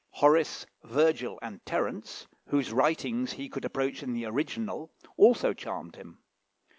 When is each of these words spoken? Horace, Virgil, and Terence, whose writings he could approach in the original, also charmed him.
Horace, 0.13 0.65
Virgil, 0.83 1.37
and 1.43 1.63
Terence, 1.63 2.25
whose 2.47 2.73
writings 2.73 3.33
he 3.33 3.47
could 3.47 3.63
approach 3.63 4.01
in 4.01 4.13
the 4.13 4.25
original, 4.25 4.89
also 5.15 5.53
charmed 5.53 5.95
him. 5.95 6.17